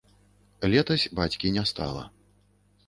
[0.75, 2.03] Летась бацькі не стала.